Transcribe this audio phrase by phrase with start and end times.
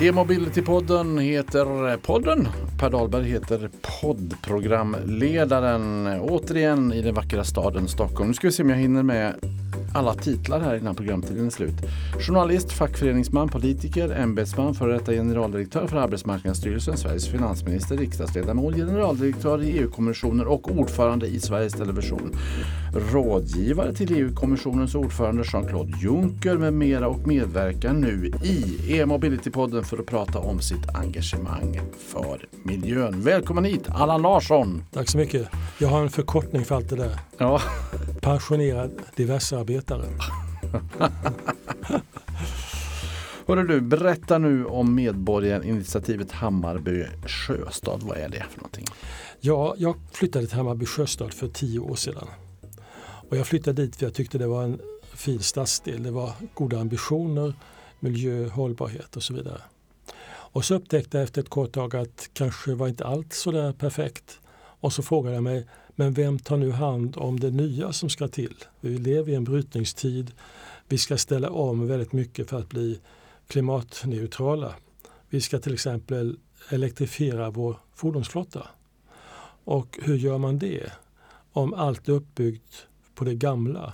[0.00, 2.48] E-mobility-podden heter podden.
[2.78, 3.70] Per Dahlberg heter
[4.00, 6.06] poddprogramledaren.
[6.20, 8.28] Återigen i den vackra staden Stockholm.
[8.28, 9.34] Nu ska vi se om jag hinner med
[9.94, 11.74] alla titlar här innan programtiden är slut.
[12.20, 20.46] Journalist, fackföreningsman, politiker, ämbetsman, före detta generaldirektör för Arbetsmarknadsstyrelsen, Sveriges finansminister, riksdagsledamot, generaldirektör i EU-kommissionen
[20.46, 22.36] och ordförande i Sveriges Television.
[23.12, 30.06] Rådgivare till EU-kommissionens ordförande Jean-Claude Juncker med mera och medverkar nu i e-mobility-podden för att
[30.06, 33.20] prata om sitt engagemang för miljön.
[33.20, 34.84] Välkommen hit Allan Larsson!
[34.92, 35.48] Tack så mycket.
[35.78, 37.18] Jag har en förkortning för allt det där.
[37.38, 37.60] Ja.
[38.20, 40.04] Pensionerad diversearbetare.
[43.46, 48.02] Hörru du, berätta nu om medborgarinitiativet Hammarby Sjöstad.
[48.02, 48.86] Vad är det för någonting?
[49.40, 52.26] Ja, jag flyttade till Hammarby Sjöstad för tio år sedan.
[53.28, 54.80] Och jag flyttade dit för jag tyckte det var en
[55.14, 56.02] fin stadsdel.
[56.02, 57.54] Det var goda ambitioner,
[58.00, 59.60] miljö, hållbarhet och så vidare.
[60.54, 63.72] Och så upptäckte jag efter ett kort tag att kanske var inte allt så där
[63.72, 64.40] perfekt.
[64.56, 68.28] Och så frågade jag mig, men vem tar nu hand om det nya som ska
[68.28, 68.54] till?
[68.80, 70.32] Vi lever i en brytningstid.
[70.88, 73.00] Vi ska ställa om väldigt mycket för att bli
[73.46, 74.74] klimatneutrala.
[75.28, 76.38] Vi ska till exempel
[76.70, 78.68] elektrifiera vår fordonsflotta.
[79.64, 80.92] Och hur gör man det?
[81.52, 83.92] Om allt är uppbyggt på det gamla.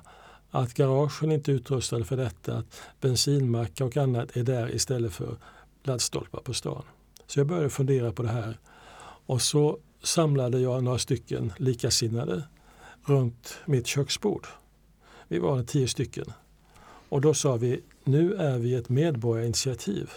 [0.50, 5.36] Att garagen inte är utrustade för detta, att bensinmackar och annat är där istället för
[5.83, 6.83] laddstolpar på stan.
[7.27, 8.59] Så jag började fundera på det här
[9.27, 12.42] och så samlade jag några stycken likasinnade
[13.05, 14.47] runt mitt köksbord.
[15.28, 16.33] Vi var tio stycken.
[17.09, 20.11] Och då sa vi, nu är vi ett medborgarinitiativ.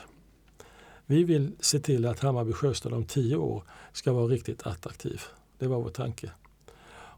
[1.05, 5.21] Vi vill se till att Hammarby Sjöstad om tio år ska vara riktigt attraktiv.
[5.57, 6.31] Det var vår tanke.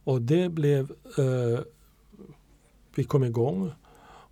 [0.04, 1.59] Och det blev, eh,
[2.96, 3.72] vi kom igång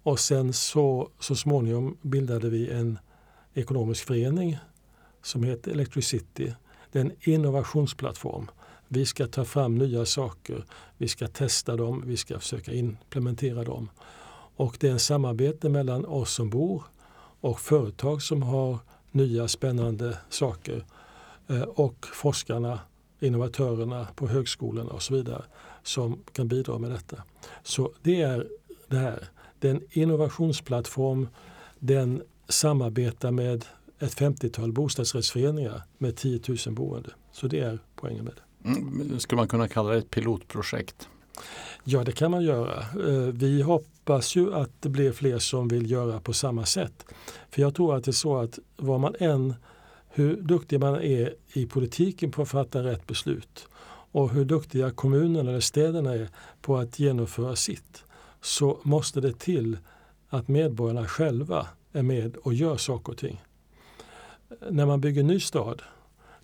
[0.03, 3.00] och sen så, så småningom bildade vi en
[3.53, 4.57] ekonomisk förening
[5.21, 6.53] som heter Electricity.
[6.91, 8.52] Det är en innovationsplattform.
[8.87, 10.65] Vi ska ta fram nya saker,
[10.97, 13.89] vi ska testa dem, vi ska försöka implementera dem.
[14.55, 16.83] Och det är en samarbete mellan oss som bor
[17.42, 18.80] och företag som har
[19.11, 20.86] nya spännande saker
[21.47, 22.80] eh, och forskarna,
[23.19, 25.43] innovatörerna på högskolorna och så vidare
[25.83, 27.23] som kan bidra med detta.
[27.63, 28.47] Så det är
[28.87, 29.27] det här.
[29.59, 31.27] Det är en innovationsplattform.
[31.80, 33.65] Den samarbetar med
[33.99, 37.09] ett 50-tal bostadsrättsföreningar med 10 000 boende.
[37.31, 38.69] Så det är poängen med det.
[38.69, 41.08] Mm, skulle man kunna kalla det ett pilotprojekt?
[41.83, 42.80] Ja, det kan man göra.
[42.80, 47.05] Eh, vi hoppas ju att det blir fler som vill göra på samma sätt.
[47.49, 49.55] För jag tror att det är så att vad man än,
[50.09, 53.67] hur duktig man är i politiken på att fatta rätt beslut
[54.11, 56.30] och hur duktiga kommunerna eller städerna är
[56.61, 58.03] på att genomföra sitt
[58.42, 59.77] så måste det till
[60.30, 63.42] att medborgarna själva är med och gör saker och ting.
[64.70, 65.81] När man bygger en ny stad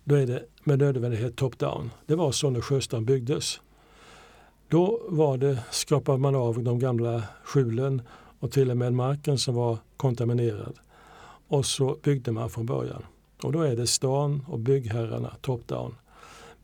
[0.04, 1.90] då är det med nödvändighet top-down.
[2.06, 3.60] Det var så när Sjöstaden byggdes.
[4.68, 8.02] Då var det, skrapade man av de gamla skjulen
[8.38, 10.78] och till och med marken som var kontaminerad.
[11.48, 13.02] Och så byggde man från början.
[13.42, 15.94] Och då är det stan och byggherrarna top-down.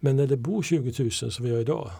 [0.00, 1.90] Men när det bor 20 000 som vi gör idag,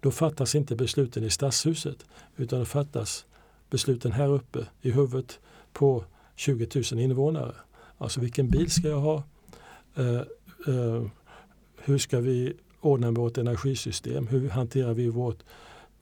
[0.00, 2.06] då fattas inte besluten i stadshuset
[2.36, 3.26] utan det fattas
[3.70, 5.38] besluten här uppe i huvudet
[5.72, 6.04] på
[6.36, 7.54] 20 000 invånare.
[7.98, 9.22] Alltså vilken bil ska jag ha?
[9.98, 10.20] Uh,
[10.68, 11.06] uh,
[11.84, 14.26] hur ska vi ordna vårt energisystem?
[14.26, 15.38] Hur hanterar vi vårt,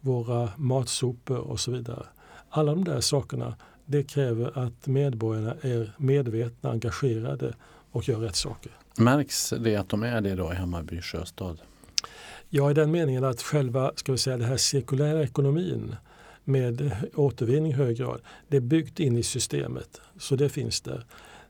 [0.01, 2.07] våra matsopor och så vidare?
[2.51, 7.55] Alla de där sakerna det kräver att medborgarna är medvetna, engagerade
[7.91, 8.73] och gör rätt saker.
[8.99, 11.59] Märks det att de är det då i Hammarby sjöstad?
[12.49, 15.97] Ja, i den meningen att själva ska vi säga, det här cirkulära ekonomin
[16.51, 20.01] med återvinning i hög grad, det är byggt in i systemet.
[20.19, 21.05] Så det finns där.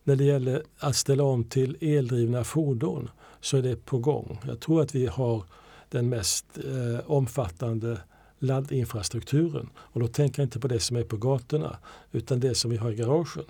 [0.04, 4.38] När det gäller att ställa om till eldrivna fordon så är det på gång.
[4.46, 5.44] Jag tror att vi har
[5.88, 7.98] den mest eh, omfattande
[8.38, 9.68] laddinfrastrukturen.
[9.76, 11.78] Och då tänker jag inte på det som är på gatorna
[12.12, 13.44] utan det som vi har i garagen.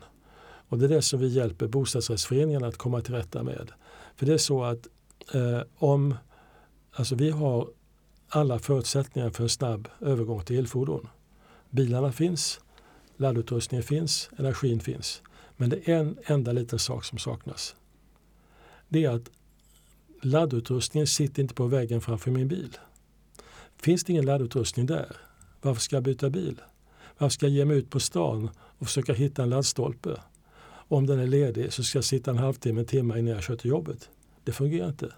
[0.69, 3.73] Och det är det som vi hjälper bostadsrättsföreningarna att komma till rätta med.
[4.17, 4.87] För det är så att
[5.35, 6.15] eh, om,
[6.93, 7.69] alltså vi har
[8.29, 11.09] alla förutsättningar för en snabb övergång till elfordon.
[11.71, 12.61] Bilarna finns,
[13.17, 15.23] laddutrustningen finns, energin finns.
[15.57, 17.77] Men det är en enda liten sak som saknas.
[18.89, 19.31] Det är att
[20.23, 22.79] laddutrustningen sitter inte på väggen framför min bil.
[23.77, 25.17] Finns det ingen laddutrustning där,
[25.61, 26.61] varför ska jag byta bil?
[27.19, 30.21] Varför ska jag ge mig ut på stan och försöka hitta en laddstolpe?
[30.91, 33.57] om den är ledig så ska jag sitta en halvtimme, en timme innan jag kör
[33.57, 34.09] till jobbet.
[34.45, 35.13] Det fungerar inte.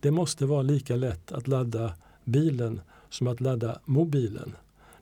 [0.00, 2.80] Det måste vara lika lätt att ladda bilen
[3.10, 4.56] som att ladda mobilen.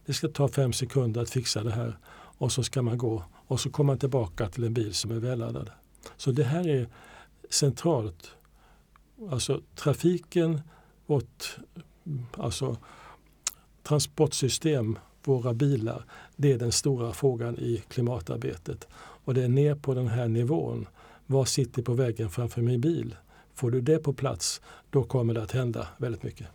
[0.07, 1.99] Det ska ta fem sekunder att fixa det här
[2.39, 5.19] och så ska man gå och så kommer man tillbaka till en bil som är
[5.19, 5.71] välladdad.
[6.17, 6.89] Så det här är
[7.51, 8.31] centralt.
[9.31, 10.61] Alltså trafiken,
[11.07, 11.57] vårt
[12.37, 12.77] alltså,
[13.83, 16.05] transportsystem, våra bilar,
[16.37, 18.89] det är den stora frågan i klimatarbetet.
[18.95, 20.87] Och det är ner på den här nivån.
[21.27, 23.17] Vad sitter på vägen framför min bil?
[23.55, 24.61] Får du det på plats,
[24.91, 26.47] då kommer det att hända väldigt mycket.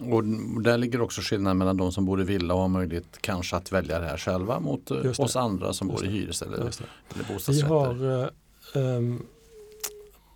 [0.00, 0.24] Och
[0.62, 3.72] där ligger också skillnaden mellan de som bor i villa och har möjlighet kanske att
[3.72, 6.72] välja det här själva mot eh, oss andra som bor i hyres eller, eller
[7.32, 7.94] bostadsrätter.
[7.94, 8.30] Vi har,
[8.74, 9.26] um,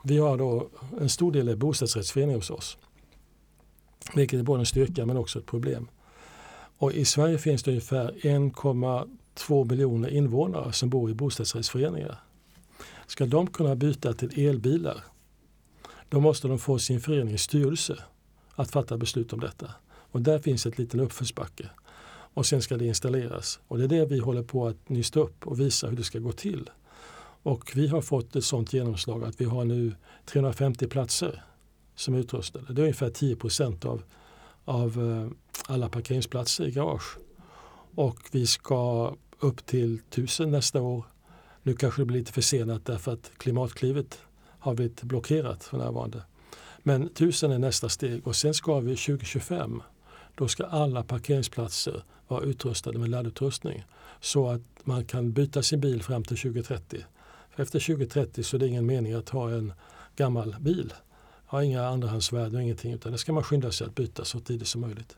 [0.05, 0.69] vi har då
[1.01, 2.77] en stor del är bostadsrättsföreningar hos oss.
[4.15, 5.89] Vilket är både en styrka men också ett problem.
[6.79, 12.19] Och I Sverige finns det ungefär 1,2 miljoner invånare som bor i bostadsrättsföreningar.
[13.07, 15.05] Ska de kunna byta till elbilar
[16.09, 17.97] då måste de få sin förenings styrelse
[18.63, 19.71] att fatta beslut om detta.
[19.87, 21.71] Och där finns ett liten uppförsbacke.
[22.35, 23.61] Och sen ska det installeras.
[23.69, 26.19] Och det är det vi håller på att nysta upp och visa hur det ska
[26.19, 26.71] gå till.
[27.43, 29.95] Och vi har fått ett sådant genomslag att vi har nu
[30.27, 31.43] 350 platser
[31.95, 32.73] som är utrustade.
[32.73, 34.03] Det är ungefär 10 procent av,
[34.65, 35.31] av eh,
[35.75, 37.19] alla parkeringsplatser i garage.
[37.95, 41.05] Och vi ska upp till 1000 nästa år.
[41.63, 44.21] Nu kanske det blir lite försenat därför att Klimatklivet
[44.59, 46.23] har blivit blockerat för närvarande.
[46.83, 49.83] Men 1000 är nästa steg och sen ska vi 2025
[50.35, 53.85] då ska alla parkeringsplatser vara utrustade med laddutrustning
[54.21, 57.05] så att man kan byta sin bil fram till 2030.
[57.51, 59.73] För efter 2030 så är det ingen mening att ha en
[60.17, 60.93] gammal bil.
[61.47, 64.69] Har inga andrahandsvärden och ingenting utan det ska man skynda sig att byta så tidigt
[64.69, 65.17] som möjligt.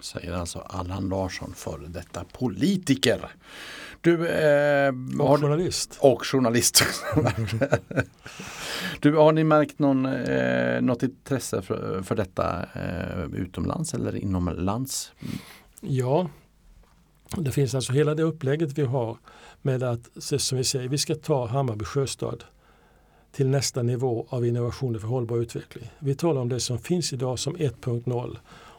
[0.00, 3.30] Säger alltså Allan Larsson, före detta politiker.
[4.00, 5.98] Du, eh, och har, journalist.
[6.00, 6.84] Och journalist.
[9.00, 15.12] du, har ni märkt någon, eh, något intresse för, för detta eh, utomlands eller inomlands?
[15.80, 16.28] Ja,
[17.36, 19.18] det finns alltså hela det upplägget vi har
[19.62, 22.44] med att, som vi säger, vi ska ta Hammarby sjöstad
[23.32, 25.90] till nästa nivå av innovationer för hållbar utveckling.
[25.98, 28.36] Vi talar om det som finns idag som 1.0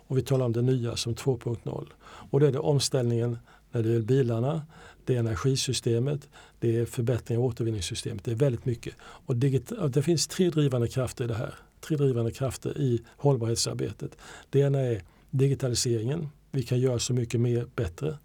[0.09, 1.87] och vi talar om det nya som 2.0.
[2.01, 3.37] Och då är det omställningen
[3.71, 4.61] när det gäller bilarna,
[5.05, 6.29] det är energisystemet,
[6.59, 8.23] det är förbättringar av återvinningssystemet.
[8.23, 8.93] Det är väldigt mycket.
[9.01, 11.55] Och det finns tre drivande krafter i det här.
[11.79, 14.17] Tre drivande krafter i hållbarhetsarbetet.
[14.49, 16.29] Det ena är digitaliseringen.
[16.51, 18.17] Vi kan göra så mycket mer bättre.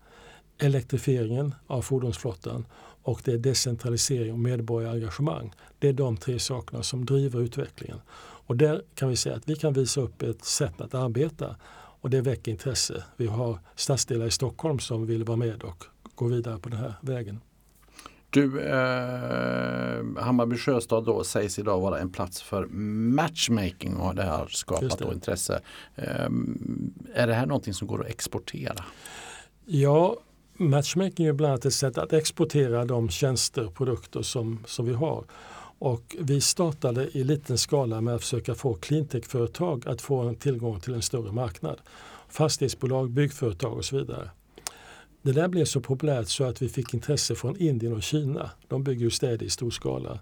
[0.58, 2.66] Elektrifieringen av fordonsflottan
[3.02, 5.52] och det är decentralisering och medborgarengagemang.
[5.78, 8.00] Det är de tre sakerna som driver utvecklingen.
[8.46, 11.56] Och där kan vi säga att vi kan visa upp ett sätt att arbeta
[12.00, 13.04] och det väcker intresse.
[13.16, 16.94] Vi har stadsdelar i Stockholm som vill vara med och gå vidare på den här
[17.00, 17.40] vägen.
[18.30, 24.46] Du, eh, Hammarby sjöstad då sägs idag vara en plats för matchmaking och det har
[24.46, 25.12] skapat det.
[25.12, 25.60] intresse.
[25.96, 26.28] Eh,
[27.14, 28.84] är det här någonting som går att exportera?
[29.64, 30.16] Ja,
[30.52, 34.92] matchmaking är bland annat ett sätt att exportera de tjänster och produkter som, som vi
[34.92, 35.24] har.
[35.78, 40.80] Och vi startade i liten skala med att försöka få cleantech-företag att få en tillgång
[40.80, 41.80] till en större marknad.
[42.28, 44.30] Fastighetsbolag, byggföretag och så vidare.
[45.22, 48.50] Det där blev så populärt så att vi fick intresse från Indien och Kina.
[48.68, 50.18] De bygger ju städer i stor skala.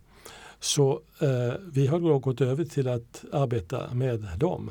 [0.61, 4.71] Så eh, vi har då gått över till att arbeta med dem.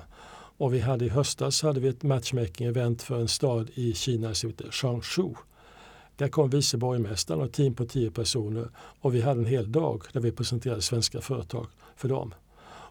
[0.58, 4.50] Och vi hade i höstas hade vi ett matchmaking-event för en stad i Kina som
[4.50, 5.34] heter Changshu.
[6.16, 9.72] Där kom vice borgmästaren och ett team på tio personer och vi hade en hel
[9.72, 12.34] dag där vi presenterade svenska företag för dem.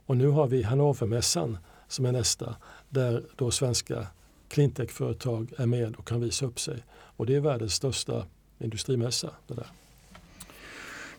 [0.06, 2.56] Och nu har vi Hannovermässan som är nästa
[2.88, 4.06] där då svenska
[4.48, 6.84] cleantech-företag är med och kan visa upp sig.
[6.90, 8.24] Och det är världens största
[8.58, 9.30] industrimässa.
[9.46, 9.66] Det där.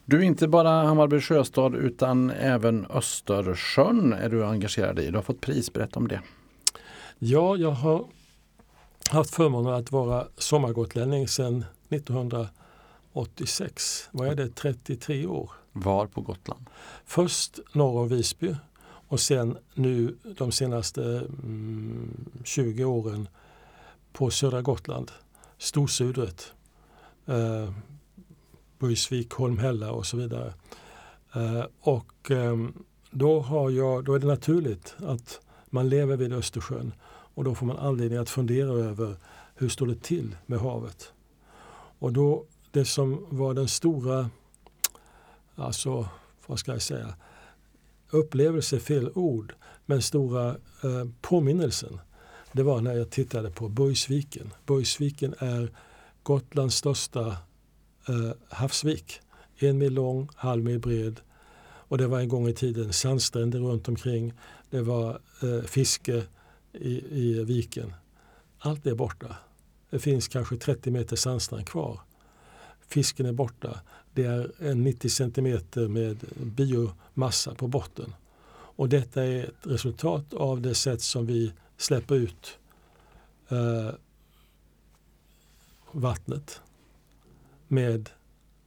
[0.06, 5.10] Du är inte bara Hammarby sjöstad utan även Östersjön är du engagerad i.
[5.10, 6.22] Du har fått pris, berätta om det.
[7.20, 8.06] Ja, jag har
[9.10, 14.10] haft förmånen att vara sommargotlänning sedan 1986.
[14.12, 14.56] Vad är det?
[14.56, 15.52] 33 år.
[15.72, 16.66] Var på Gotland?
[17.06, 23.28] Först norr om Visby och sen nu de senaste mm, 20 åren
[24.14, 25.12] på södra Gotland,
[25.58, 26.54] Storsudret,
[27.26, 27.72] eh,
[28.80, 30.54] Burgsvik, Holmhälla och så vidare.
[31.34, 32.58] Eh, och eh,
[33.12, 37.66] då, har jag, då är det naturligt att man lever vid Östersjön och då får
[37.66, 39.16] man anledning att fundera över
[39.56, 41.14] hur står det till med havet.
[42.02, 44.30] Och då det som var den stora,
[45.56, 46.10] alltså
[46.48, 47.14] vad ska jag säga,
[48.10, 49.54] upplevelse fel ord,
[49.86, 50.50] men stora
[50.84, 52.00] eh, påminnelsen.
[52.52, 54.54] Det var när jag tittade på Borgsviken.
[54.66, 55.72] Borgsviken är
[56.24, 57.28] Gotlands största
[58.08, 59.22] eh, havsvik.
[59.58, 61.20] En mil lång, halv mil bred.
[61.64, 64.34] Och det var en gång i tiden sandstränder runt omkring.
[64.70, 66.24] Det var eh, fiske
[66.74, 67.94] i, i viken.
[68.60, 69.36] Allt är borta.
[69.92, 72.00] Det finns kanske 30 meter sandstrand kvar.
[72.88, 73.80] fisken är borta.
[74.14, 78.14] Det är 90 centimeter med biomassa på botten.
[78.76, 82.60] Och detta är ett resultat av det sätt som vi släpper ut
[83.50, 83.90] eh,
[85.92, 86.62] vattnet
[87.68, 88.10] med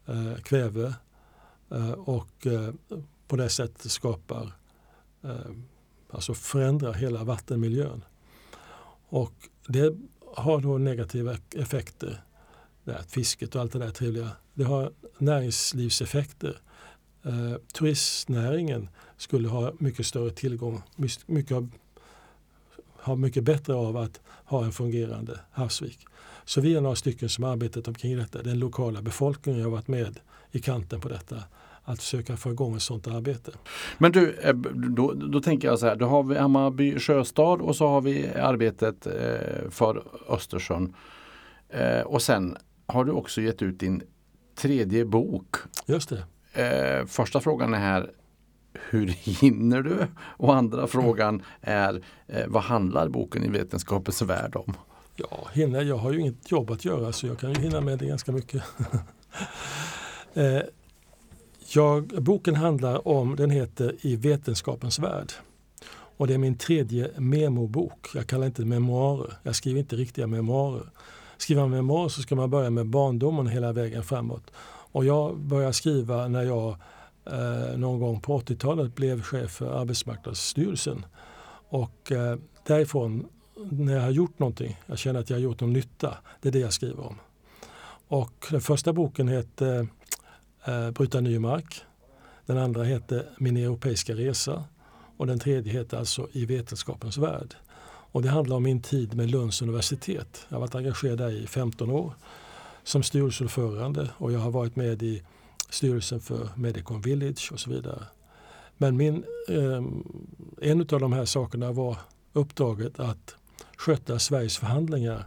[0.07, 0.95] eh, kväve
[1.71, 2.75] eh, och eh,
[3.28, 4.52] på det sättet skapar,
[5.23, 5.50] eh,
[6.11, 8.04] alltså förändrar hela vattenmiljön.
[9.09, 9.35] Och
[9.66, 9.97] det
[10.37, 12.23] har då negativa effekter.
[12.85, 14.31] Det fisket och allt det där trevliga.
[14.55, 16.59] Det har näringslivseffekter.
[17.23, 20.83] Eh, turistnäringen skulle ha mycket större tillgång,
[21.26, 21.57] mycket,
[22.97, 26.07] ha mycket bättre av att ha en fungerande havsvik.
[26.45, 28.43] Så vi är några stycken som har arbetat omkring detta.
[28.43, 30.21] Den lokala befolkningen har varit med
[30.53, 31.43] i kanten på detta
[31.85, 33.53] att försöka få igång ett sådant arbete.
[33.99, 37.76] Men du, eh, då, då tänker jag så här, då har vi Hammarby sjöstad och
[37.76, 40.95] så har vi arbetet eh, för Östersjön.
[41.69, 44.03] Eh, och sen har du också gett ut din
[44.55, 45.57] tredje bok.
[45.87, 46.25] Just det.
[47.07, 48.11] Första frågan är här,
[48.91, 50.07] hur hinner du?
[50.17, 52.03] Och andra frågan är,
[52.47, 54.75] vad handlar boken i Vetenskapens värld om?
[55.17, 57.99] Ja, hinner, jag har ju inget jobb att göra så jag kan ju hinna med
[57.99, 58.62] det ganska mycket.
[61.73, 65.33] Jag, boken handlar om, den heter I vetenskapens värld.
[66.16, 68.09] Och det är min tredje memobok.
[68.14, 69.35] Jag kallar inte det memoarer.
[69.42, 70.90] Jag skriver inte riktiga memoarer.
[71.37, 74.50] Skriver man memoarer så ska man börja med barndomen hela vägen framåt.
[74.92, 76.76] Och jag började skriva när jag
[77.25, 81.06] eh, någon gång på 80-talet blev chef för Arbetsmarknadsstyrelsen.
[81.68, 83.26] Och eh, därifrån,
[83.71, 86.52] när jag har gjort någonting, jag känner att jag har gjort någon nytta, det är
[86.52, 87.18] det jag skriver om.
[88.09, 89.88] Och den första boken heter
[90.64, 91.83] eh, Bryta ny mark.
[92.47, 94.64] Den andra heter Min europeiska resa
[95.16, 97.54] och den tredje heter alltså I vetenskapens värld.
[97.87, 100.47] Och det handlar om min tid med Lunds universitet.
[100.49, 102.14] Jag har varit engagerad där i 15 år
[102.83, 105.23] som styrelseordförande och jag har varit med i
[105.71, 108.04] styrelsen för Medicon Village och så vidare.
[108.76, 109.83] Men min, eh,
[110.71, 111.97] en av de här sakerna var
[112.33, 113.37] uppdraget att
[113.76, 115.25] sköta Sveriges förhandlingar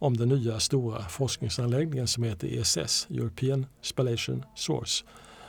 [0.00, 5.04] om den nya stora forskningsanläggningen som heter ESS, European Spallation Source,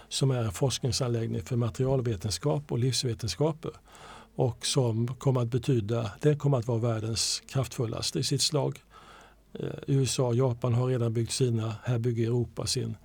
[0.10, 3.72] som är en forskningsanläggning för materialvetenskap och livsvetenskaper
[4.36, 8.84] och som kommer att betyda, den kommer att vara världens kraftfullaste i sitt slag.
[9.54, 12.98] Eh, USA och Japan har redan byggt sina, här bygger Europa sin.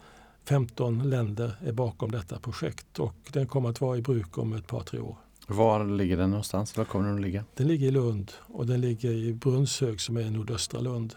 [0.44, 4.66] 15 länder är bakom detta projekt och den kommer att vara i bruk om ett
[4.66, 5.16] par, tre år.
[5.46, 6.76] Var ligger den någonstans?
[6.76, 7.44] Var kommer den att ligga?
[7.54, 11.14] Den ligger i Lund och den ligger i Brunnshög som är i nordöstra Lund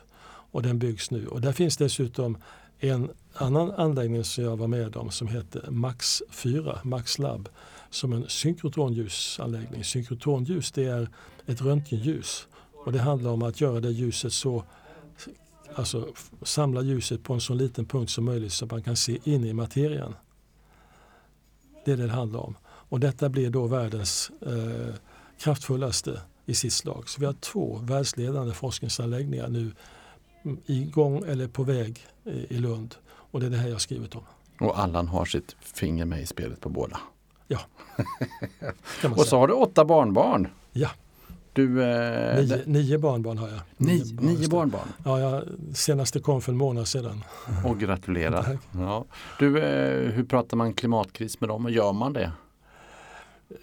[0.52, 1.28] och den byggs nu.
[1.28, 2.38] Och där finns dessutom
[2.80, 7.50] en annan anläggning som jag var med om som heter Max 4, Max Lab,
[7.90, 9.84] som en synkrotronljusanläggning.
[9.84, 11.10] Synkrotronljus det är
[11.46, 12.48] ett röntgenljus
[12.86, 14.64] och det handlar om att göra det ljuset så
[15.76, 16.08] Alltså
[16.42, 19.46] samla ljuset på en så liten punkt som möjligt så att man kan se in
[19.46, 20.16] i materian.
[21.86, 22.56] Det är det det handlar om.
[22.66, 24.96] Och detta blir då världens eh,
[25.40, 27.10] kraftfullaste i sitt slag.
[27.10, 29.72] Så vi har två världsledande forskningsanläggningar nu
[30.66, 32.96] igång eller på väg i Lund.
[33.06, 34.24] Och det är det här jag skrivit om.
[34.60, 37.00] Och Allan har sitt finger med i spelet på båda?
[37.48, 37.60] Ja.
[39.16, 40.48] och så har du åtta barnbarn?
[40.72, 40.90] Ja.
[41.54, 43.60] Du, eh, nio, nio, barnbarn har jag.
[43.78, 44.88] Nio, nio, nio barnbarn?
[45.06, 45.44] Ja, jag,
[45.74, 47.24] senaste kom för en månad sedan.
[47.66, 48.58] Och gratulerar.
[48.72, 49.06] ja.
[49.40, 51.70] Du, eh, hur pratar man klimatkris med dem?
[51.70, 52.32] Gör man det?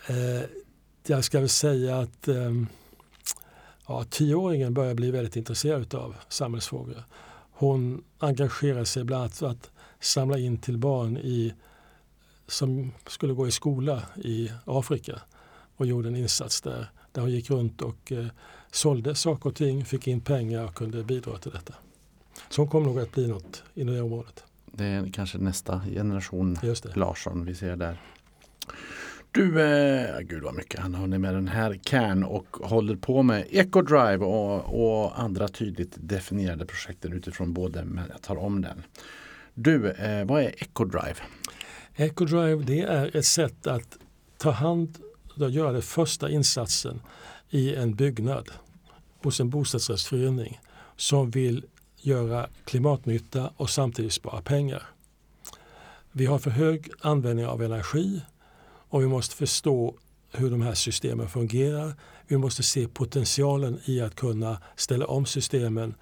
[0.07, 0.49] Eh,
[1.07, 2.53] jag ska väl säga att eh,
[3.87, 7.05] ja, tioåringen börjar bli väldigt intresserad av samhällsfrågor.
[7.53, 11.55] Hon engagerar sig bland annat för att samla in till barn i,
[12.47, 15.21] som skulle gå i skola i Afrika
[15.77, 16.91] och gjorde en insats där.
[17.13, 18.27] Där hon gick runt och eh,
[18.71, 21.75] sålde saker och ting, fick in pengar och kunde bidra till detta.
[22.49, 24.45] Så hon kommer nog att bli något inom det området.
[24.73, 26.59] Det är kanske nästa generation
[26.95, 28.01] Larsson vi ser där.
[29.37, 33.47] Du, eh, gud vad mycket han har med den här CAN och håller på med
[33.51, 38.83] EcoDrive och, och andra tydligt definierade projekt utifrån både, men jag tar om den.
[39.55, 41.15] Du, eh, vad är EcoDrive?
[41.97, 43.99] EcoDrive det är ett sätt att
[44.39, 44.99] ta hand
[45.37, 47.01] och göra den första insatsen
[47.51, 48.51] i en byggnad
[49.23, 50.61] hos en bostadsrättsförening
[50.97, 51.65] som vill
[51.97, 54.83] göra klimatnytta och samtidigt spara pengar.
[56.13, 58.21] Vi har för hög användning av energi
[58.97, 59.95] och vi måste förstå
[60.33, 61.95] hur de här systemen fungerar.
[62.27, 65.95] Vi måste se potentialen i att kunna ställa om systemen,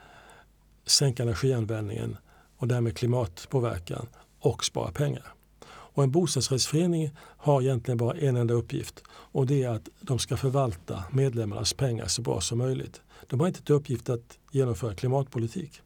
[0.87, 2.17] sänka energianvändningen
[2.57, 4.07] och därmed klimatpåverkan
[4.41, 5.35] och spara pengar.
[5.67, 10.37] Och en bostadsrättsförening har egentligen bara en enda uppgift och det är att de ska
[10.37, 13.01] förvalta medlemmarnas pengar så bra som möjligt.
[13.29, 15.81] De har inte till uppgift att genomföra klimatpolitik.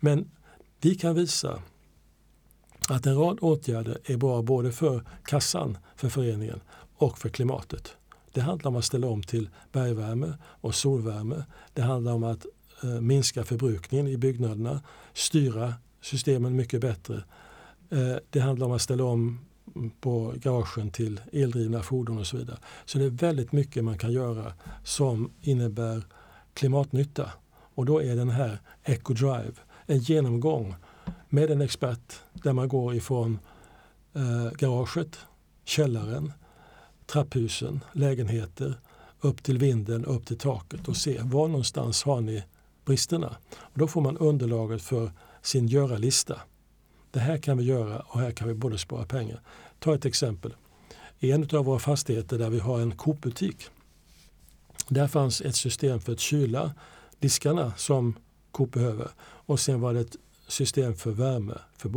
[0.00, 0.30] Men
[0.80, 1.62] vi kan visa
[2.90, 6.60] att en rad åtgärder är bra både för kassan, för föreningen
[6.96, 7.96] och för klimatet.
[8.32, 11.44] Det handlar om att ställa om till bergvärme och solvärme.
[11.72, 12.46] Det handlar om att
[12.82, 14.80] eh, minska förbrukningen i byggnaderna,
[15.12, 17.24] styra systemen mycket bättre.
[17.90, 19.38] Eh, det handlar om att ställa om
[20.00, 22.58] på garagen till eldrivna fordon och så vidare.
[22.84, 24.52] Så det är väldigt mycket man kan göra
[24.84, 26.02] som innebär
[26.54, 27.30] klimatnytta.
[27.74, 29.52] Och då är den här EcoDrive
[29.86, 30.74] en genomgång
[31.34, 33.38] med en expert där man går ifrån
[34.14, 35.18] eh, garaget,
[35.64, 36.32] källaren,
[37.06, 38.80] trapphusen, lägenheter
[39.20, 42.44] upp till vinden, upp till taket och se var någonstans har ni
[42.84, 43.36] bristerna.
[43.56, 45.12] Och då får man underlaget för
[45.42, 46.40] sin göra-lista.
[47.10, 49.40] Det här kan vi göra och här kan vi både spara pengar.
[49.78, 50.54] Ta ett exempel.
[51.18, 53.66] I en av våra fastigheter där vi har en Coop-butik.
[54.88, 56.74] Där fanns ett system för att kyla
[57.18, 58.14] diskarna som
[58.50, 59.08] Coop behöver.
[59.20, 60.16] Och sen var det ett
[60.48, 61.88] system för värme för,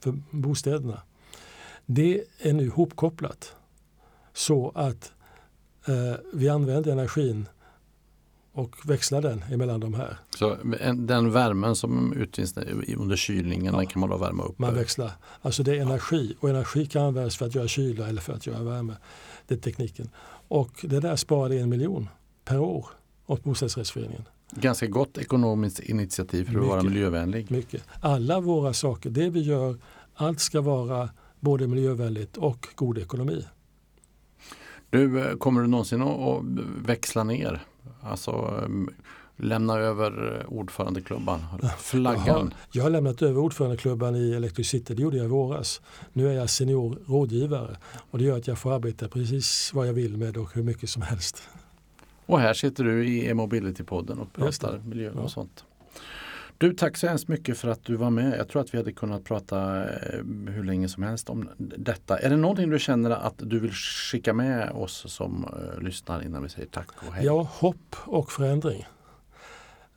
[0.00, 1.02] för bostäderna.
[1.86, 3.56] Det är nu hopkopplat
[4.32, 5.12] så att
[5.86, 7.46] eh, vi använder energin
[8.52, 10.18] och växlar den emellan de här.
[10.38, 10.56] Så
[10.94, 12.56] den värmen som utvinns
[12.96, 14.58] under kylningen ja, den kan man då värma upp?
[14.58, 15.10] Man växlar.
[15.42, 18.46] Alltså det är energi och energi kan användas för att göra kyla eller för att
[18.46, 18.96] göra värme.
[19.46, 20.10] Det är tekniken.
[20.48, 22.08] Och det där sparade en miljon
[22.44, 22.86] per år
[23.26, 24.24] åt bostadsrättsföreningen.
[24.50, 27.50] Ganska gott ekonomiskt initiativ för att mycket, vara miljövänlig.
[27.50, 27.84] Mycket.
[28.00, 29.78] Alla våra saker, det vi gör,
[30.14, 31.08] allt ska vara
[31.40, 33.44] både miljövänligt och god ekonomi.
[34.90, 36.42] Du, eh, kommer du någonsin att
[36.86, 37.64] växla ner?
[38.00, 38.30] Alltså
[38.64, 38.88] mm,
[39.36, 41.40] lämna över ordförandeklubban,
[41.78, 42.24] flaggan?
[42.26, 45.80] Jag har, jag har lämnat över ordförandeklubban i Electricity, det gjorde jag i våras.
[46.12, 47.76] Nu är jag senior rådgivare
[48.10, 50.90] och det gör att jag får arbeta precis vad jag vill med och hur mycket
[50.90, 51.42] som helst.
[52.26, 55.28] Och här sitter du i e-mobility-podden och pratar miljö och ja.
[55.28, 55.64] sånt.
[56.58, 58.38] Du, tack så hemskt mycket för att du var med.
[58.38, 62.18] Jag tror att vi hade kunnat prata eh, hur länge som helst om detta.
[62.18, 66.42] Är det någonting du känner att du vill skicka med oss som uh, lyssnar innan
[66.42, 67.24] vi säger tack och hej?
[67.24, 68.86] Ja, hopp och förändring.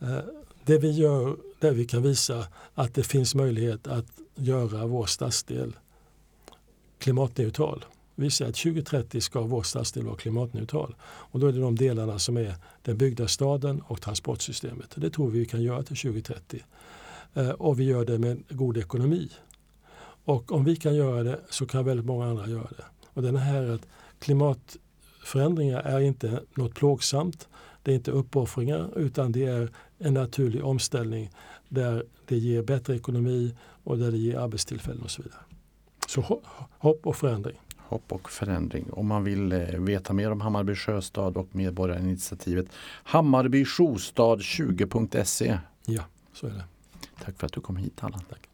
[0.02, 0.20] Uh,
[0.66, 5.76] det vi gör, där vi kan visa att det finns möjlighet att göra vår stadsdel
[6.98, 7.86] klimatneutral.
[8.20, 10.96] Vi säger att 2030 ska vår stadsdel vara klimatneutral.
[11.02, 14.94] Och då är det de delarna som är den byggda staden och transportsystemet.
[14.96, 16.64] Det tror vi vi kan göra till 2030.
[17.34, 19.30] Eh, och vi gör det med god ekonomi.
[20.26, 22.86] Och om vi kan göra det så kan väldigt många andra göra det.
[23.14, 23.88] Och den här att
[24.20, 27.48] klimatförändringar är inte något plågsamt.
[27.84, 31.30] Det är inte uppoffringar utan det är en naturlig omställning
[31.70, 35.42] där det ger bättre ekonomi och där det ger arbetstillfällen och så vidare.
[36.08, 36.42] Så
[36.80, 38.86] hopp och förändring hopp och förändring.
[38.92, 42.66] Om man vill eh, veta mer om Hammarby sjöstad och medborgarinitiativet
[43.06, 45.58] Hammarbysjostad20.se.
[45.86, 46.64] Ja, så är det.
[47.24, 48.22] Tack för att du kom hit Allan.
[48.30, 48.49] Tack.